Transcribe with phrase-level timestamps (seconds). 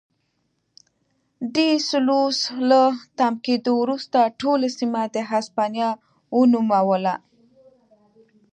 [1.53, 2.37] ډي سلوس
[2.69, 2.81] له
[3.17, 5.89] تم کېدو وروسته ټوله سیمه د هسپانیا
[6.37, 7.15] ونوموله.